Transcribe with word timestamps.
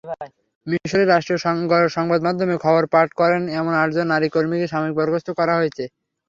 মিসরে 0.67 1.03
রাষ্ট্রীয় 1.05 1.39
সংবাদমাধ্যমে 1.97 2.55
খবর 2.63 2.83
পাঠ 2.93 3.07
করেন—এমন 3.19 3.73
আটজন 3.75 4.07
নারী 4.09 4.27
কর্মীকে 4.29 4.67
সাময়িক 4.67 4.95
বরখাস্ত 4.97 5.29
করা 5.39 5.53
হয়েছে। 5.59 5.83